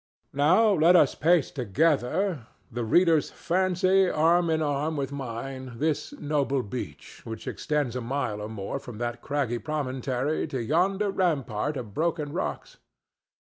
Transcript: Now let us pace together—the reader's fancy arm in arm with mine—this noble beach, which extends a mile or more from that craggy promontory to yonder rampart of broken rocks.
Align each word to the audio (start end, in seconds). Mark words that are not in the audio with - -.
Now 0.33 0.71
let 0.73 0.95
us 0.95 1.13
pace 1.13 1.51
together—the 1.51 2.83
reader's 2.83 3.29
fancy 3.29 4.09
arm 4.09 4.49
in 4.49 4.63
arm 4.63 4.97
with 4.97 5.11
mine—this 5.11 6.13
noble 6.13 6.63
beach, 6.63 7.21
which 7.23 7.45
extends 7.45 7.95
a 7.95 8.01
mile 8.01 8.41
or 8.41 8.49
more 8.49 8.79
from 8.79 8.97
that 8.97 9.21
craggy 9.21 9.59
promontory 9.59 10.47
to 10.47 10.59
yonder 10.63 11.11
rampart 11.11 11.77
of 11.77 11.93
broken 11.93 12.33
rocks. 12.33 12.77